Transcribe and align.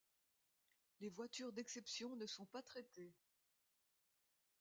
Les 0.99 1.09
voitures 1.09 1.53
d'exception 1.53 2.15
ne 2.15 2.25
sont 2.25 2.47
pas 2.47 2.63
traitées. 2.63 3.13